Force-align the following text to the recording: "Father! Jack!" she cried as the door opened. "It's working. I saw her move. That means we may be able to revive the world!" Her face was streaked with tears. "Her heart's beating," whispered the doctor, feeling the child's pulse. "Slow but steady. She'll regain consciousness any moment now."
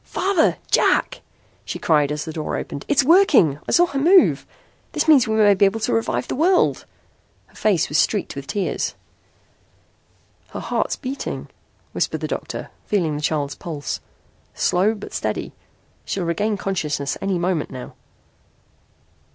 "Father! 0.03 0.57
Jack!" 0.71 1.21
she 1.63 1.77
cried 1.77 2.11
as 2.11 2.25
the 2.25 2.33
door 2.33 2.57
opened. 2.57 2.85
"It's 2.87 3.03
working. 3.03 3.59
I 3.69 3.71
saw 3.71 3.85
her 3.85 3.99
move. 3.99 4.47
That 4.93 5.07
means 5.07 5.27
we 5.27 5.35
may 5.35 5.53
be 5.53 5.65
able 5.65 5.79
to 5.81 5.93
revive 5.93 6.27
the 6.27 6.33
world!" 6.33 6.87
Her 7.45 7.53
face 7.55 7.87
was 7.87 7.99
streaked 7.99 8.35
with 8.35 8.47
tears. 8.47 8.95
"Her 10.53 10.59
heart's 10.59 10.95
beating," 10.95 11.49
whispered 11.91 12.21
the 12.21 12.27
doctor, 12.27 12.71
feeling 12.87 13.15
the 13.15 13.21
child's 13.21 13.53
pulse. 13.53 13.99
"Slow 14.55 14.95
but 14.95 15.13
steady. 15.13 15.53
She'll 16.03 16.25
regain 16.25 16.57
consciousness 16.57 17.15
any 17.21 17.37
moment 17.37 17.69
now." 17.69 17.93